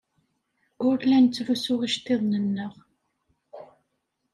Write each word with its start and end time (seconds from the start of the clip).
Ur 0.87 0.97
la 1.07 1.17
nettlusu 1.23 1.75
iceḍḍiḍen-nneɣ. 1.85 2.73